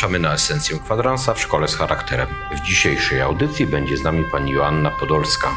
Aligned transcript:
Zapraszamy 0.00 0.18
na 0.18 0.34
esencję 0.34 0.78
kwadransa 0.78 1.34
w 1.34 1.40
szkole 1.40 1.68
z 1.68 1.76
charakterem. 1.76 2.28
W 2.56 2.60
dzisiejszej 2.60 3.20
audycji 3.20 3.66
będzie 3.66 3.96
z 3.96 4.02
nami 4.02 4.24
pani 4.32 4.52
Joanna 4.52 4.90
Podolska. 4.90 5.48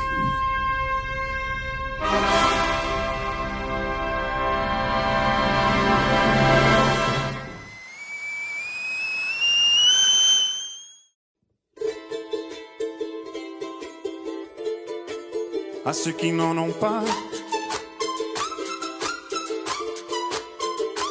à 15.85 15.93
ceux 15.93 16.11
qui 16.11 16.31
n'en 16.33 16.57
ont 16.57 16.73
pas, 16.79 17.03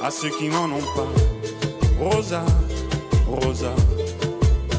à 0.02 0.10
ceux 0.10 0.30
qui 0.30 0.48
n'en 0.48 0.70
ont 0.70 0.88
pas. 0.96 1.10
Rosa, 1.98 2.44
Rosa, 3.32 3.74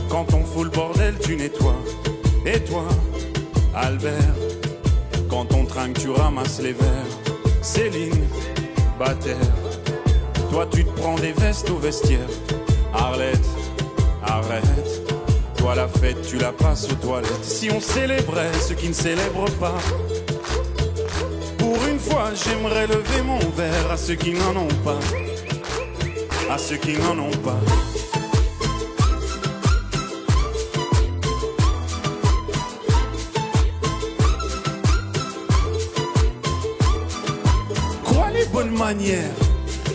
quand 0.09 0.33
on 0.33 0.43
fout 0.43 0.65
le 0.65 0.69
bordel, 0.69 1.15
tu 1.19 1.35
nettoies. 1.35 1.81
Et 2.45 2.59
toi, 2.59 2.85
Albert, 3.73 4.35
quand 5.29 5.53
on 5.53 5.65
trinque, 5.65 5.99
tu 5.99 6.09
ramasses 6.09 6.61
les 6.61 6.73
verres. 6.73 7.17
Céline, 7.61 8.27
Bataire, 8.99 9.37
toi 10.51 10.67
tu 10.71 10.85
te 10.85 10.91
prends 10.99 11.15
des 11.15 11.31
vestes 11.31 11.69
au 11.69 11.77
vestiaire. 11.77 12.27
Arlette, 12.93 13.47
arrête. 14.23 15.01
Toi 15.57 15.75
la 15.75 15.87
fête, 15.87 16.21
tu 16.27 16.37
la 16.37 16.51
passes 16.51 16.87
aux 16.91 16.95
toilettes. 16.95 17.43
Si 17.43 17.71
on 17.71 17.79
célébrait 17.79 18.51
ceux 18.67 18.75
qui 18.75 18.89
ne 18.89 18.93
célèbrent 18.93 19.49
pas. 19.59 19.77
Pour 21.57 21.77
une 21.89 21.99
fois, 21.99 22.31
j'aimerais 22.35 22.85
lever 22.85 23.21
mon 23.25 23.39
verre 23.39 23.91
à 23.91 23.97
ceux 23.97 24.15
qui 24.15 24.33
n'en 24.33 24.55
ont 24.57 24.75
pas. 24.83 24.99
À 26.51 26.57
ceux 26.57 26.75
qui 26.75 26.97
n'en 26.97 27.17
ont 27.17 27.37
pas. 27.43 27.59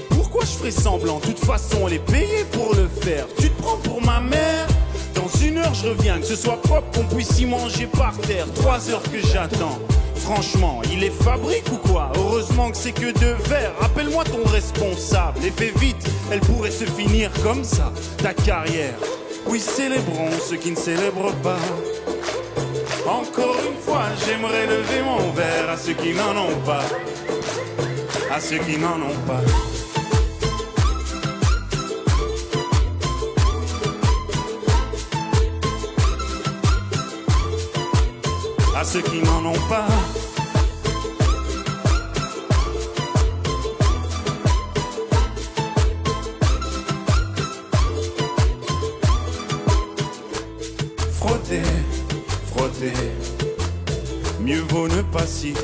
Pourquoi 0.09 0.47
je 0.47 0.57
ferais 0.57 0.71
semblant? 0.71 1.19
De 1.19 1.27
toute 1.27 1.45
façon, 1.45 1.87
elle 1.87 1.95
est 1.95 2.11
payée 2.11 2.45
pour 2.53 2.75
le 2.75 2.89
faire. 2.89 3.27
Tu 3.39 3.51
te 3.51 3.63
prends 3.63 3.77
pour 3.77 4.01
ma 4.03 4.19
mère? 4.21 4.67
Dans 5.15 5.29
une 5.45 5.59
heure, 5.59 5.75
je 5.75 5.89
reviens, 5.89 6.19
que 6.19 6.25
ce 6.25 6.37
soit 6.37 6.61
propre, 6.63 6.87
qu'on 6.99 7.15
puisse 7.15 7.39
y 7.39 7.45
manger 7.45 7.87
par 7.87 8.17
terre. 8.19 8.47
Trois 8.55 8.89
heures 8.89 9.03
que 9.03 9.21
j'attends. 9.21 9.79
Franchement, 10.15 10.81
il 10.91 11.05
est 11.05 11.23
fabrique 11.23 11.71
ou 11.71 11.77
quoi? 11.77 12.11
Heureusement 12.17 12.71
que 12.71 12.79
c'est 12.79 12.93
que 12.93 13.13
deux 13.19 13.37
verres. 13.45 13.75
Rappelle-moi 13.79 14.25
ton 14.25 14.43
responsable 14.51 15.39
et 15.45 15.51
fais 15.51 15.73
vite, 15.79 16.03
elle 16.33 16.41
pourrait 16.41 16.71
se 16.71 16.85
finir 16.85 17.31
comme 17.43 17.65
ça, 17.65 17.93
ta 18.23 18.33
carrière. 18.33 18.95
Oui, 19.47 19.61
célébrons 19.61 20.31
ceux 20.49 20.57
qui 20.57 20.71
ne 20.71 20.77
célèbrent 20.77 21.35
pas. 21.43 21.59
Encore 23.07 23.57
une 23.69 23.81
fois, 23.83 24.05
j'aimerais 24.27 24.67
lever 24.67 25.03
mon 25.05 25.31
verre 25.33 25.71
à 25.71 25.77
ceux 25.77 25.93
qui 25.93 26.15
n'en 26.15 26.37
ont 26.37 26.61
pas. 26.65 26.85
À 28.31 28.41
ceux 28.41 28.59
qui 28.59 28.79
n'en 28.79 29.01
ont 29.01 29.19
pas. 29.27 29.41
À 38.77 38.85
ceux 38.85 39.01
qui 39.01 39.23
n'en 39.23 39.45
ont 39.47 39.53
pas. 39.69 39.87
Frotter, 51.13 51.63
frotter. 52.55 52.93
Mieux 54.41 54.61
vaut 54.69 54.87
ne 54.87 55.03
pas 55.03 55.27
si 55.27 55.55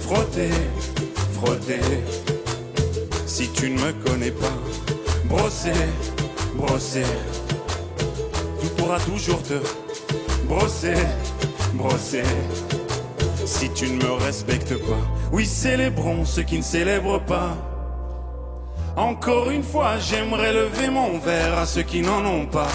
frotter, 0.00 0.50
frotter. 1.34 1.80
Si 3.26 3.48
tu 3.50 3.70
ne 3.70 3.80
me 3.80 3.92
connais 4.04 4.30
pas, 4.30 4.56
brosser, 5.24 5.72
brosser. 6.54 7.04
Tu 8.60 8.66
pourras 8.76 9.00
toujours 9.00 9.42
te 9.42 9.54
brosser, 10.48 10.94
brosser. 11.74 12.24
Si 13.44 13.68
tu 13.70 13.90
ne 13.90 14.02
me 14.02 14.12
respectes 14.12 14.76
pas, 14.76 15.04
oui, 15.32 15.44
célébrons 15.46 16.24
ceux 16.24 16.42
qui 16.42 16.58
ne 16.58 16.62
célèbrent 16.62 17.24
pas. 17.24 17.56
Encore 18.96 19.50
une 19.50 19.64
fois, 19.64 19.98
j'aimerais 19.98 20.52
lever 20.52 20.88
mon 20.88 21.18
verre 21.18 21.58
à 21.58 21.66
ceux 21.66 21.82
qui 21.82 22.00
n'en 22.00 22.24
ont 22.24 22.46
pas. 22.46 22.70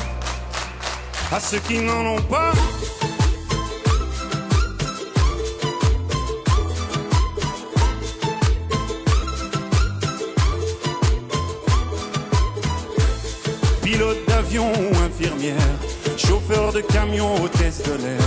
À 1.31 1.39
ceux 1.39 1.59
qui 1.59 1.79
n'en 1.79 2.05
ont 2.15 2.21
pas. 2.21 2.51
Pilote 13.99 14.25
d'avion 14.29 14.71
ou 14.71 14.95
infirmière, 15.03 15.57
chauffeur 16.15 16.71
de 16.71 16.79
camion, 16.79 17.35
hôtesse 17.43 17.83
de 17.83 18.01
l'air, 18.01 18.21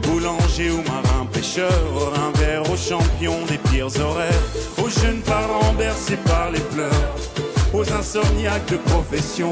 boulanger 0.00 0.70
ou 0.70 0.78
marin 0.78 1.26
pêcheur, 1.30 1.70
un 2.16 2.32
verre 2.38 2.62
aux 2.72 2.76
champions 2.76 3.44
des 3.50 3.58
pires 3.70 3.94
horaires, 4.00 4.32
aux 4.82 4.88
jeunes 4.88 5.20
parents 5.20 5.74
bercés 5.74 6.16
par 6.24 6.50
les 6.50 6.60
pleurs, 6.60 7.14
aux 7.74 7.92
insomniaques 7.92 8.70
de 8.70 8.78
profession, 8.78 9.50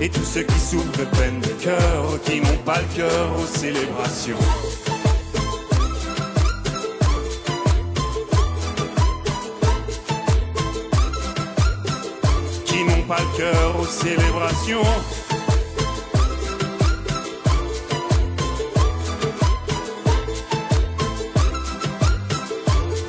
et 0.00 0.08
tous 0.08 0.24
ceux 0.24 0.44
qui 0.44 0.60
souffrent 0.60 0.98
de 0.98 1.04
peine 1.16 1.40
de 1.40 1.48
cœur, 1.60 2.20
qui 2.24 2.40
n'ont 2.40 2.62
pas 2.64 2.78
le 2.78 2.96
cœur 2.96 3.30
aux 3.36 3.58
célébrations. 3.58 4.38
Pas 13.14 13.22
le 13.22 13.36
cœur 13.38 13.80
aux 13.80 13.90
célébrations. 14.02 14.90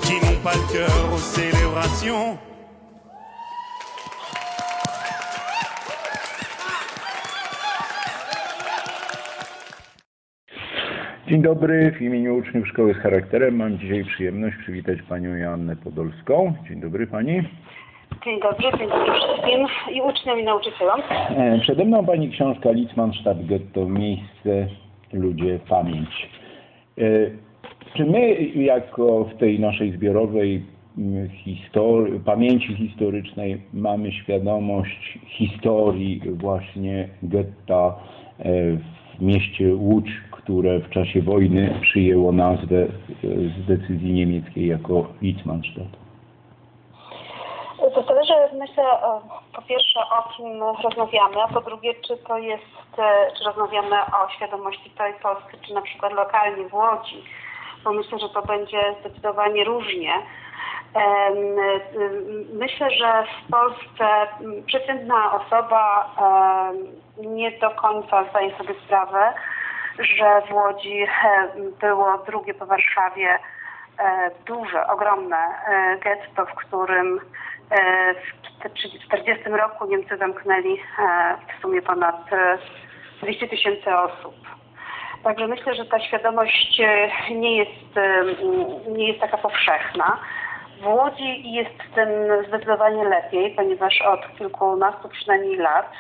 Qui 0.04 0.16
n'ont 0.24 0.42
pas 0.44 0.56
le 0.62 0.66
cœur 0.74 1.14
aux 1.14 1.26
célébrations. 1.38 2.38
Dzień 11.28 11.42
dobry, 11.42 11.92
w 11.92 12.02
imieniu 12.02 12.36
uczniów 12.38 12.68
Szkoły 12.68 12.94
z 12.94 12.98
Charakterem 12.98 13.56
mam 13.56 13.78
dzisiaj 13.80 14.06
przyjemność 14.06 14.58
przywitać 14.58 15.02
Panią 15.10 15.36
Joannę 15.36 15.76
Podolską. 15.76 16.54
Dzień 16.68 16.82
dobry 16.82 17.08
Pani. 17.08 17.44
Dzień 18.24 18.40
dobry, 18.42 18.78
dzień 18.80 18.90
dobry 18.90 19.12
wszystkim 19.14 19.68
i 19.96 20.02
uczniom 20.02 20.40
i 20.40 20.44
nauczycielom. 20.44 21.02
E, 21.10 21.60
Przede 21.60 21.86
mną 21.86 22.06
Pani 22.06 22.30
książka 22.30 22.72
Litzmannstadt 22.72 23.46
Getto, 23.46 23.86
miejsce, 23.86 24.68
ludzie, 25.14 25.60
pamięć. 25.70 26.30
E, 26.98 27.02
Czy 27.98 28.06
my 28.06 28.36
jako 28.46 29.24
w 29.24 29.38
tej 29.38 29.60
naszej 29.60 29.92
zbiorowej 29.92 30.64
mm, 30.98 31.30
histor- 31.30 32.20
pamięci 32.26 32.76
historycznej 32.76 33.62
mamy 33.74 34.12
świadomość 34.12 35.20
historii 35.28 36.22
właśnie 36.34 37.10
getta 37.24 37.96
e, 38.40 38.44
w 39.18 39.22
mieście 39.22 39.76
Łódź, 39.76 40.10
które 40.32 40.80
w 40.80 40.90
czasie 40.90 41.22
wojny 41.22 41.74
przyjęło 41.82 42.32
nazwę 42.32 42.88
z 43.24 43.66
decyzji 43.68 44.14
niemieckiej 44.14 44.68
jako 44.68 45.08
Litzmannstadt? 45.22 46.05
Zależy, 48.28 48.56
myślę, 48.56 48.84
o, 48.84 49.22
po 49.56 49.62
pierwsze 49.62 50.00
o 50.00 50.30
kim 50.38 50.64
rozmawiamy, 50.84 51.44
a 51.44 51.48
po 51.48 51.62
drugie, 51.62 51.94
czy 51.94 52.18
to 52.18 52.38
jest, 52.38 53.00
e, 53.00 53.32
czy 53.38 53.44
rozmawiamy 53.44 53.96
o 53.96 54.30
świadomości 54.30 54.92
całej 54.98 55.14
Polski, 55.14 55.58
czy 55.68 55.74
na 55.74 55.82
przykład 55.82 56.14
lokalnie 56.14 56.70
w 56.70 56.74
Łodzi, 56.74 57.24
bo 57.84 57.94
myślę, 57.94 58.20
że 58.20 58.30
to 58.30 58.42
będzie 58.42 58.96
zdecydowanie 59.00 59.64
różnie. 59.64 60.14
Ym, 60.96 61.56
Myślę, 62.54 62.92
że 62.92 63.24
w 63.24 63.52
Polsce 63.52 64.28
przeciętna 64.66 65.34
osoba 65.34 66.12
nie 67.18 67.52
do 67.52 67.70
końca 67.72 68.24
zdaje 68.30 68.58
sobie 68.58 68.74
sprawę, 68.86 69.34
że 70.00 70.42
w 70.50 70.54
Łodzi 70.54 71.08
było 71.82 72.18
drugie 72.18 72.54
po 72.54 72.66
Warszawie 72.66 73.40
e, 74.00 74.32
duże, 74.46 74.88
ogromne 74.88 75.38
e, 75.38 75.98
getto, 75.98 76.46
w 76.46 76.56
którym 76.56 77.18
e, 77.18 77.22
w 78.60 78.70
1940 78.74 79.50
roku 79.50 79.86
Niemcy 79.86 80.18
zamknęli 80.18 80.74
e, 80.74 81.36
w 81.58 81.62
sumie 81.62 81.82
ponad 81.82 82.34
e, 82.34 82.58
200 83.22 83.48
tysięcy 83.48 83.96
osób. 83.96 84.36
Także 85.24 85.48
myślę, 85.48 85.76
że 85.76 85.86
ta 85.86 86.00
świadomość 86.00 86.82
e, 86.82 87.10
nie 87.34 87.58
jest, 87.58 87.98
e, 87.98 88.24
nie 88.92 89.08
jest 89.08 89.20
taka 89.20 89.38
powszechna. 89.38 90.20
W 90.82 90.88
Łodzi 90.88 91.54
jest 91.54 91.78
tym 91.96 92.10
zdecydowanie 92.48 93.04
lepiej, 93.04 93.56
ponieważ 93.56 94.02
od 94.02 94.38
kilkunastu 94.38 95.10
przynajmniej 95.10 95.58
lat 95.58 95.92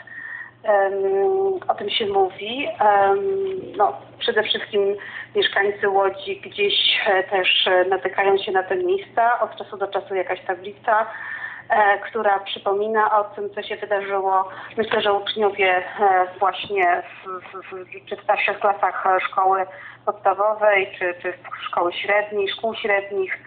em, 0.63 0.93
o 1.67 1.75
tym 1.75 1.89
się 1.89 2.05
mówi. 2.05 2.67
Em, 2.79 3.19
No, 3.77 3.93
przede 4.19 4.43
wszystkim 4.43 4.95
mieszkańcy 5.35 5.89
Łodzi 5.89 6.41
gdzieś 6.41 6.73
e, 7.07 7.23
też 7.23 7.67
e, 7.67 7.85
natykają 7.85 8.37
się 8.37 8.51
na 8.51 8.63
te 8.63 8.75
miejsca. 8.75 9.39
Od 9.39 9.55
czasu 9.57 9.77
do 9.77 9.87
czasu 9.87 10.15
jakaś 10.15 10.41
tablica, 10.41 11.01
e, 11.01 11.05
która 12.09 12.39
przypomina 12.39 13.19
o 13.19 13.23
tym, 13.23 13.49
co 13.49 13.63
się 13.63 13.75
wydarzyło. 13.75 14.49
Myślę, 14.77 15.01
że 15.01 15.13
uczniowie 15.13 15.77
e, 15.77 16.27
właśnie 16.39 17.03
w, 17.25 17.27
w, 17.27 17.71
w, 17.71 18.05
czy 18.09 18.15
w 18.15 18.23
starszych 18.23 18.59
klasach 18.59 19.05
e, 19.05 19.19
szkoły 19.21 19.65
podstawowej, 20.05 20.95
czy, 20.99 21.15
czy 21.21 21.33
szkoły 21.67 21.93
średniej, 21.93 22.49
szkół 22.49 22.75
średnich 22.75 23.37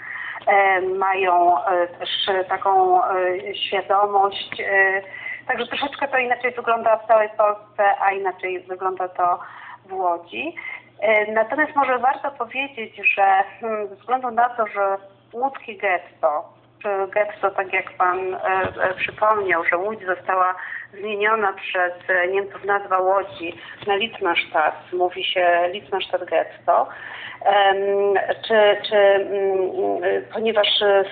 e, 0.46 0.80
mają 0.80 1.64
e, 1.64 1.86
też 1.86 2.08
e, 2.28 2.44
taką 2.44 3.04
e, 3.04 3.54
świadomość. 3.54 4.60
e, 4.60 5.02
Także 5.46 5.66
troszeczkę 5.66 6.08
to 6.08 6.18
inaczej 6.18 6.52
wygląda 6.52 6.96
w 6.96 7.06
całej 7.06 7.28
Polsce, 7.28 7.84
a 8.00 8.12
inaczej 8.12 8.60
wygląda 8.60 9.08
to 9.08 9.38
w 9.86 9.92
Łodzi. 9.92 10.54
E, 11.00 11.32
Natomiast 11.32 11.76
może 11.76 11.98
warto 11.98 12.30
powiedzieć, 12.30 12.96
że 13.14 13.44
hmm, 13.60 13.88
ze 13.88 13.96
względu 13.96 14.30
na 14.30 14.48
to, 14.48 14.66
że 14.66 14.96
łódzkie 15.32 15.74
getto, 15.76 16.44
getto, 17.14 17.50
tak 17.50 17.72
jak 17.72 17.96
Pan 17.96 18.34
e, 18.34 18.38
e, 18.82 18.94
przypomniał, 18.94 19.64
że 19.64 19.76
Łódź 19.76 20.06
została 20.06 20.54
zmieniona 21.00 21.52
przez 21.52 21.92
e, 22.08 22.28
Niemców 22.28 22.64
nazwa 22.64 22.98
Łodzi 22.98 23.60
na 23.86 23.96
Litzmannstadt, 23.96 24.92
mówi 24.92 25.24
się 25.24 25.68
Litzmannstadt 25.72 26.24
getto, 26.24 26.88
czy, 28.46 28.88
czy 28.88 28.96
mm, 28.96 30.04
e, 30.04 30.20
ponieważ 30.32 30.82
e, 30.82 31.04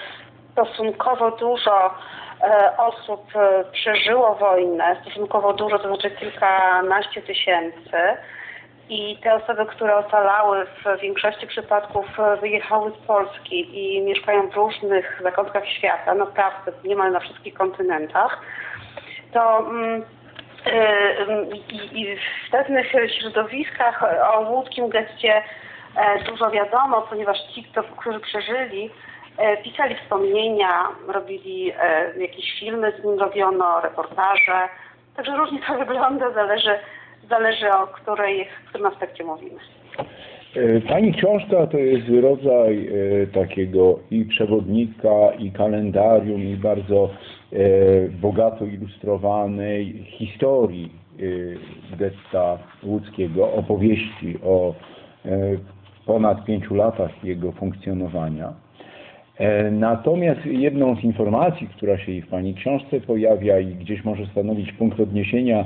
stosunkowo 0.53 1.31
dużo 1.31 1.95
e, 2.43 2.77
osób 2.77 3.37
e, 3.37 3.65
przeżyło 3.73 4.35
wojnę, 4.35 4.97
stosunkowo 5.03 5.53
dużo, 5.53 5.79
to 5.79 5.89
znaczy 5.89 6.11
kilkanaście 6.11 7.23
tysięcy. 7.23 7.99
I 8.89 9.19
te 9.23 9.35
osoby, 9.35 9.67
które 9.67 9.97
ocalały 9.97 10.67
w 10.67 11.01
większości 11.01 11.47
przypadków 11.47 12.07
wyjechały 12.41 12.91
z 12.91 13.07
Polski 13.07 13.79
i 13.79 14.01
mieszkają 14.01 14.51
w 14.51 14.55
różnych 14.55 15.21
zakątkach 15.23 15.69
świata, 15.69 16.15
naprawdę 16.15 16.73
niemal 16.85 17.13
na 17.13 17.21
wszystkich 17.21 17.55
kontynentach, 17.55 18.41
to 19.33 19.59
mm, 19.59 20.03
y, 20.03 20.71
y, 20.71 21.57
i, 21.73 22.01
i 22.01 22.17
w 22.17 22.51
pewnych 22.51 22.87
środowiskach 23.21 24.05
o 24.35 24.41
łódzkim 24.41 24.89
getcie 24.89 25.43
e, 25.97 26.25
dużo 26.25 26.51
wiadomo, 26.51 27.03
ponieważ 27.03 27.39
ci, 27.55 27.67
którzy 28.01 28.21
przeżyli, 28.21 28.91
e, 29.39 29.57
pisali 29.57 29.97
wspomnienia, 29.97 30.89
robili 31.09 31.73
e, 31.81 32.13
jakieś 32.19 32.61
filmy 32.61 32.93
z 33.01 33.05
nim 33.05 33.19
robiono, 33.19 33.81
reportaże. 33.81 34.69
Także 35.17 35.37
różnie 35.37 35.61
to 35.67 35.79
wygląda, 35.85 36.31
zależy, 36.31 36.79
zależy 37.29 37.69
o 37.71 37.87
której, 37.87 38.47
w 38.65 38.69
którym 38.69 38.87
aspekcie 38.87 39.25
mówimy. 39.25 39.59
E, 40.57 40.81
Pani 40.81 41.13
książka 41.13 41.67
to 41.67 41.79
jest 41.79 42.07
rodzaj 42.23 42.89
e, 42.89 43.27
takiego 43.27 43.99
i 44.11 44.25
przewodnika, 44.25 45.31
i 45.39 45.51
kalendarium, 45.51 46.43
i 46.43 46.57
bardzo 46.57 47.11
e, 47.53 47.59
bogato 48.09 48.65
ilustrowanej 48.65 50.05
historii 50.07 51.07
getta 51.99 52.59
łódzkiego, 52.83 53.53
opowieści 53.53 54.39
o 54.45 54.75
ponad 56.07 56.45
pięciu 56.45 56.75
latach 56.75 57.25
jego 57.25 57.53
funkcjonowania. 57.53 58.53
Natomiast 59.71 60.47
jedną 60.47 60.97
z 60.97 61.05
informacji, 61.05 61.69
która 61.77 61.99
się 61.99 62.13
i 62.13 62.23
w 62.23 62.29
Pani 62.29 62.55
książce 62.55 63.01
pojawia 63.01 63.59
i 63.59 63.75
gdzieś 63.75 64.05
może 64.05 64.27
stanowić 64.27 64.73
punkt 64.73 65.01
odniesienia 65.01 65.65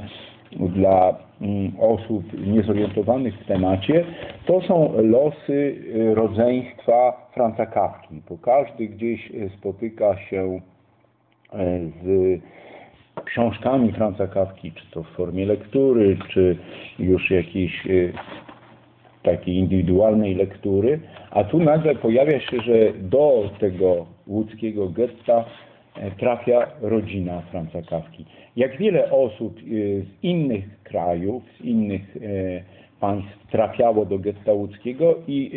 dla 0.53 1.19
mm, 1.41 1.73
osób 1.81 2.47
niezorientowanych 2.47 3.41
w 3.41 3.47
temacie, 3.47 4.05
to 4.47 4.61
są 4.61 4.93
losy 5.03 5.77
e, 6.11 6.15
rodzeństwa 6.15 7.29
Franca 7.35 7.67
Kawki, 7.67 8.23
bo 8.29 8.39
każdy 8.39 8.87
gdzieś 8.89 9.31
e, 9.31 9.49
spotyka 9.59 10.19
się 10.19 10.61
e, 11.53 11.81
z 12.05 12.41
książkami 13.25 13.93
Franca 13.93 14.27
Kawki, 14.27 14.73
czy 14.73 14.91
to 14.91 15.03
w 15.03 15.09
formie 15.09 15.47
lektury, 15.47 16.17
czy 16.29 16.57
już 16.99 17.31
jakiejś 17.31 17.89
takiej 19.23 19.55
indywidualnej 19.55 20.35
lektury, 20.35 21.01
a 21.31 21.45
tu 21.45 21.59
nagle 21.59 21.95
pojawia 21.95 22.41
się, 22.41 22.61
że 22.61 22.93
do 22.99 23.51
tego 23.61 24.07
łódzkiego 24.27 24.89
getta 24.89 25.45
trafia 26.19 26.67
rodzina 26.81 27.41
Franca 27.41 27.83
Kawki. 27.83 28.25
Jak 28.57 28.77
wiele 28.77 29.11
osób 29.11 29.59
e, 29.59 29.63
z 30.03 30.25
innych 30.25 30.83
krajów, 30.83 31.43
z 31.61 31.65
innych 31.65 32.17
e, 32.17 32.21
państw 33.01 33.51
trafiało 33.51 34.07
do 34.07 34.19
getta 34.19 34.53
łódzkiego 34.53 35.15
i 35.29 35.51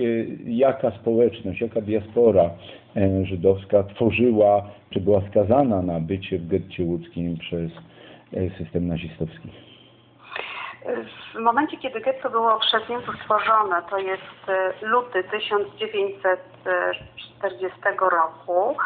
e, 0.47 0.51
jaka 0.51 0.91
społeczność, 0.91 1.61
jaka 1.61 1.81
diaspora 1.81 2.49
e, 2.95 3.25
żydowska 3.25 3.83
tworzyła, 3.83 4.69
czy 4.89 5.01
była 5.01 5.21
skazana 5.29 5.81
na 5.81 5.99
bycie 5.99 6.39
w 6.39 6.47
getcie 6.47 6.83
łódzkim 6.83 7.37
przez 7.37 7.71
e, 8.33 8.49
system 8.57 8.87
nazistowski. 8.87 9.49
W 11.35 11.39
momencie, 11.39 11.77
kiedy 11.77 12.01
getto 12.01 12.29
było 12.29 12.59
przez 12.59 12.89
Niemców 12.89 13.15
stworzone, 13.21 13.83
to 13.89 13.97
jest 13.97 14.21
e, 14.47 14.73
luty 14.81 15.23
1940 15.23 17.77
roku, 17.99 18.77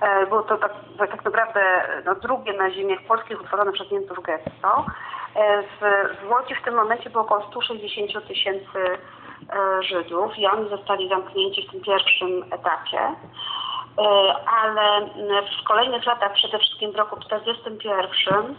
e, 0.00 0.26
było 0.26 0.42
to 0.42 0.56
tak, 0.56 0.72
tak 0.98 1.24
naprawdę 1.24 1.60
no, 2.04 2.14
drugie 2.14 2.52
na 2.52 2.70
ziemiach 2.70 3.02
polskich 3.08 3.40
utworzone 3.40 3.72
przez 3.72 3.90
Niemców 3.90 4.22
getto. 4.22 4.86
E, 5.36 5.62
W, 5.62 5.66
Łodzi 6.30 6.54
w 6.54 6.64
tym 6.64 6.74
momencie 6.74 7.10
było 7.10 7.24
około 7.24 7.46
160 7.50 8.28
tysięcy 8.28 8.98
Żydów 9.80 10.38
i 10.38 10.46
oni 10.46 10.68
zostali 10.68 11.08
zamknięci 11.08 11.68
w 11.68 11.70
tym 11.70 11.80
pierwszym 11.80 12.42
etapie. 12.42 12.98
Ale 14.62 15.06
w 15.60 15.64
kolejnych 15.68 16.06
latach, 16.06 16.32
przede 16.32 16.58
wszystkim 16.58 16.92
w 16.92 16.96
roku 16.96 17.20
1941, 17.20 18.54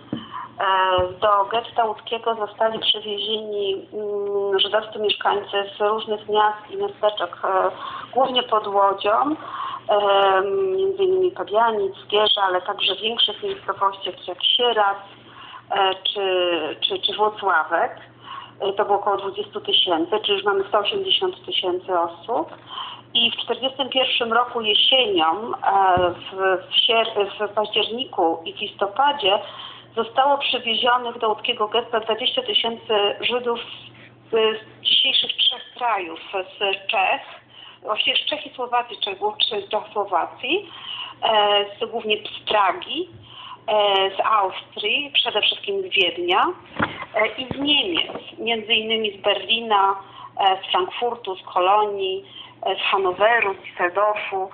do 1.22 1.46
getta 1.52 1.86
łódzkiego 1.86 2.36
zostali 2.36 2.80
przywiezieni 2.80 3.88
mm, 3.94 4.60
żydowscy 4.60 5.00
mieszkańcy 5.00 5.70
z 5.78 5.82
różnych 5.82 6.30
miast 6.30 6.72
i 6.72 6.78
miasteczek, 6.78 7.38
e, 7.44 7.72
głównie 8.14 8.44
pod 8.44 8.68
Łodzią, 8.68 9.36
e, 9.90 10.42
między 10.78 11.04
innymi 11.04 11.32
Pabianic, 11.32 11.94
Gierza, 12.08 12.42
ale 12.42 12.62
także 12.62 12.96
większych 12.96 13.44
miejscowości 13.44 14.10
jak 14.28 14.44
Sieradz 14.44 14.98
e, 15.72 15.96
czy, 15.96 16.78
czy, 16.82 17.00
czy 17.00 17.18
Włocławek. 17.18 17.92
E, 18.60 18.74
To 18.74 18.86
było 18.86 18.98
około 18.98 19.18
20 19.18 19.60
tysięcy, 19.60 20.20
czyli 20.20 20.34
już 20.34 20.44
mamy 20.44 20.64
180 20.68 21.46
tysięcy 21.46 22.00
osób. 22.00 22.50
I 23.14 23.32
w 23.32 23.36
1941 23.36 24.34
roku 24.34 24.62
jesienią, 24.62 25.52
e, 25.52 26.10
w, 26.10 26.36
w, 27.40 27.50
w 27.50 27.54
październiku 27.54 28.42
i 28.46 28.54
w 28.54 28.60
listopadzie 28.60 29.40
zostało 29.96 30.38
przywiezionych 30.38 31.18
do 31.20 31.30
łódzkiego 31.30 31.68
getta 31.68 32.00
20 32.00 32.42
tysięcy 32.42 32.94
Żydów 33.22 33.60
z, 34.32 34.36
dzisiejszych 34.82 35.32
trzech 35.38 35.74
krajów, 35.78 36.20
z 36.34 36.88
Czech, 36.88 37.22
właściwie 37.82 38.18
z 38.18 38.26
Czech 38.26 38.46
i 38.46 38.56
Słowacji, 38.56 38.98
czy 39.04 39.18
Czechosłowacji, 39.70 40.70
e, 41.24 41.66
z, 41.80 41.92
głównie 41.92 42.18
z 42.18 42.50
Pragi, 42.50 43.10
e, 43.68 43.76
z 44.18 44.20
Austrii, 44.26 45.12
przede 45.14 45.42
wszystkim 45.42 45.82
z 45.82 45.96
Wiednia 45.96 46.42
e, 47.16 47.28
i 47.28 47.48
z 47.56 47.60
Niemiec, 47.60 48.12
między 48.38 48.74
innymi 48.74 49.18
z 49.18 49.22
Berlina, 49.22 49.96
z 50.64 50.72
Frankfurtu, 50.72 51.36
z 51.36 51.42
Kolonii, 51.42 52.26
z 52.66 52.92
Hanoweru, 52.92 53.54
z 53.54 53.58
Düsseldorfu. 53.58 54.50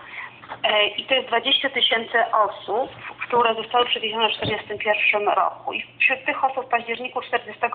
I 0.98 1.06
to 1.06 1.14
jest 1.14 1.28
20 1.28 1.70
tysięcy 1.70 2.18
osób, 2.32 2.90
które 3.32 3.56
zostały 3.56 3.86
przewiezione 3.86 4.30
w 4.30 4.40
1941 4.40 5.30
roku. 5.30 5.74
I 5.74 5.86
wśród 6.00 6.26
tych 6.26 6.44
osób 6.44 6.66
w 6.66 6.70
październiku 6.70 7.22
40, 7.22 7.62
e, 7.66 7.70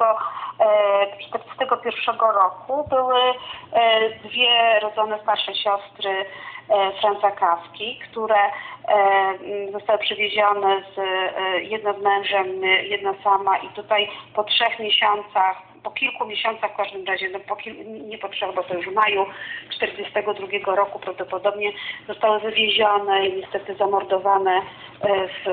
41 1.28 2.16
roku 2.20 2.88
były 2.88 3.20
e, 3.72 4.10
dwie 4.10 4.80
rodzone 4.80 5.18
starsze 5.22 5.54
siostry 5.54 6.10
e, 6.10 6.92
Franca 7.00 7.30
Kawki, 7.30 7.98
które 8.10 8.38
zostały 9.72 9.98
przewiezione 9.98 10.82
z, 10.94 10.98
jedna 11.62 11.92
z 11.92 12.02
mężem, 12.02 12.64
e, 12.64 12.66
jedna 12.66 13.14
sama 13.24 13.58
i 13.58 13.68
tutaj 13.68 14.08
po 14.34 14.44
trzech 14.44 14.78
miesiącach 14.78 15.65
po 15.86 15.90
kilku 15.90 16.26
miesiącach 16.26 16.72
w 16.72 16.76
każdym 16.76 17.04
razie, 17.04 17.28
no 17.28 17.40
po 17.40 17.56
kil, 17.56 17.74
nie 18.08 18.18
po 18.18 18.28
trzech, 18.28 18.54
bo 18.54 18.62
to 18.62 18.74
już 18.74 18.86
w 18.86 18.92
maju 18.92 19.26
1942 19.70 20.74
roku 20.74 20.98
prawdopodobnie 20.98 21.72
zostały 22.06 22.40
wywiezione 22.40 23.26
i 23.26 23.36
niestety 23.36 23.74
zamordowane 23.74 24.60
e, 25.00 25.28
w, 25.28 25.44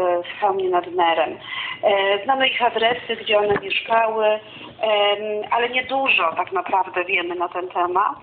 w 0.42 0.70
nad 0.70 0.88
Nerem. 0.88 1.40
E, 1.84 2.24
Znamy 2.24 2.48
ich 2.48 2.62
adresy, 2.62 3.16
gdzie 3.16 3.38
one 3.38 3.60
mieszkały, 3.62 4.40
ale 5.52 5.70
niedużo 5.70 6.34
tak 6.36 6.52
naprawdę 6.52 7.06
wiemy 7.06 7.36
na 7.36 7.50
ten 7.50 7.70
temat. 7.70 8.16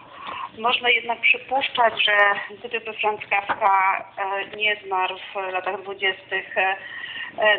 Można 0.59 0.89
jednak 0.89 1.21
przypuszczać, 1.21 2.05
że 2.05 2.17
gdyby 2.65 2.93
Franz 2.93 3.21
Kafka 3.31 4.05
e, 4.19 4.57
nie 4.57 4.77
zmarł 4.87 5.17
w 5.17 5.53
latach 5.53 5.83
dwudziestych 5.83 6.55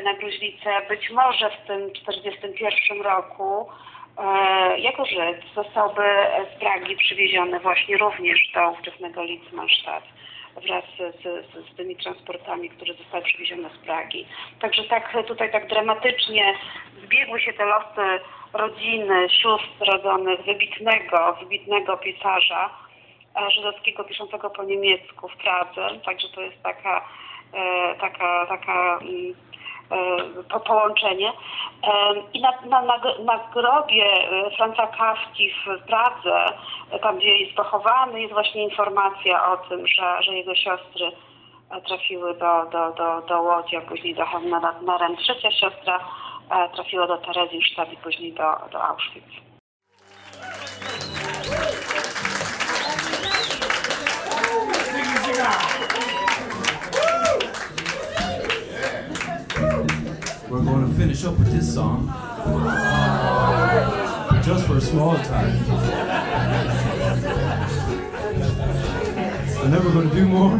na 0.03 0.13
gruźlicę, 0.13 0.69
być 0.89 1.09
może 1.09 1.49
w 1.49 1.67
tym 1.67 1.91
1941 1.91 3.01
roku 3.01 3.67
jako 4.77 5.05
Żyd 5.05 5.41
zostałby 5.55 6.03
z 6.55 6.59
Pragi 6.59 6.97
przywieziony 6.97 7.59
właśnie 7.59 7.97
również 7.97 8.51
do 8.53 8.69
ówczesnego 8.69 9.23
Litzmannstadt 9.23 10.03
wraz 10.55 10.83
z, 10.85 11.21
z, 11.21 11.71
z 11.71 11.75
tymi 11.75 11.95
transportami, 11.95 12.69
które 12.69 12.93
zostały 12.93 13.23
przywiezione 13.23 13.69
z 13.69 13.77
Pragi. 13.85 14.25
Także 14.59 14.83
tak 14.83 15.17
tutaj 15.27 15.51
tak 15.51 15.67
dramatycznie 15.67 16.53
zbiegły 17.03 17.39
się 17.39 17.53
te 17.53 17.65
losy 17.65 18.23
rodziny, 18.53 19.29
sióstr 19.29 19.85
rodzonych 19.87 20.45
wybitnego, 20.45 21.37
wybitnego 21.39 21.97
pisarza 21.97 22.69
e, 23.35 23.51
żydowskiego 23.51 24.03
piszącego 24.03 24.49
po 24.49 24.63
niemiecku 24.63 25.27
w 25.27 25.37
Pradze. 25.37 25.99
Także 26.05 26.27
to 26.35 26.41
jest 26.41 26.63
taka, 26.63 27.05
e, 27.53 27.95
taka, 27.95 28.45
taka 28.49 28.99
mm, 29.01 29.31
e, 29.31 29.60
po, 30.49 30.59
połączenie. 30.59 31.33
I 32.33 32.41
na, 32.41 32.51
na, 32.65 32.81
na, 32.81 32.97
na 33.25 33.39
grobie 33.53 34.05
e, 34.05 34.51
Franca 34.57 34.87
Kawki 34.87 35.49
w 35.49 35.85
Pradze, 35.87 36.45
e, 36.91 36.99
tam 36.99 37.17
gdzie 37.17 37.37
jest 37.37 37.55
pochowany, 37.55 38.21
jest 38.21 38.33
właśnie 38.33 38.63
informacja 38.63 39.51
o 39.53 39.57
tym, 39.57 39.87
że, 39.87 40.23
że 40.23 40.33
jego 40.33 40.55
siostry 40.55 41.11
e, 41.71 41.81
trafiły 41.81 42.33
do, 42.33 42.65
do, 42.71 42.91
do, 42.91 43.21
do 43.21 43.41
Łodzi, 43.41 43.75
a 43.75 43.81
później 43.81 44.15
do 44.15 44.25
Chełmna 44.25 44.59
nad 44.59 44.81
Nerem. 44.81 45.17
Trzecia 45.17 45.51
siostra 45.51 45.99
trafiła 46.75 47.07
do 47.07 47.17
Terezjsztab 47.17 47.93
i 47.93 47.97
później 47.97 48.33
do, 48.33 48.55
do 48.71 48.83
Auschwitz. 48.83 49.50
Finish 61.01 61.23
up 61.25 61.35
with 61.39 61.51
this 61.51 61.73
song. 61.73 62.07
Uh, 62.09 63.73
just 64.43 64.67
for 64.67 64.77
a 64.77 64.81
small 64.81 65.15
time. 65.15 65.57
I'm 69.57 69.71
never 69.71 69.89
going 69.91 70.07
to 70.09 70.15
do 70.15 70.27
more. 70.27 70.59